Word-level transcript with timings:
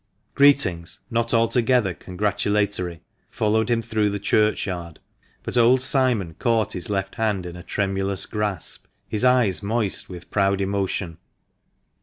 Greetings, 0.33 1.01
not 1.11 1.31
altogether 1.31 1.93
congratulatory, 1.93 3.03
followed 3.29 3.69
him 3.69 3.83
through 3.83 4.09
the 4.09 4.17
churchyard. 4.17 4.99
But 5.43 5.57
old 5.57 5.83
Simon 5.83 6.33
caught 6.39 6.73
his 6.73 6.89
left 6.89 7.13
hand 7.21 7.45
in 7.45 7.55
a 7.55 7.61
tremulous 7.61 8.25
grasp, 8.25 8.87
his 9.07 9.23
eyes 9.23 9.61
moist 9.61 10.09
with 10.09 10.31
proud 10.31 10.59
emotion. 10.59 11.19